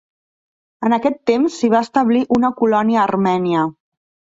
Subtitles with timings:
[0.89, 3.73] En aquest temps s'hi va establir una colònia armènia.